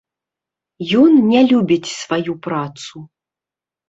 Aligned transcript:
Ён 1.01 1.11
не 1.33 1.41
любіць 1.51 1.93
сваю 1.97 2.33
працу. 2.47 2.95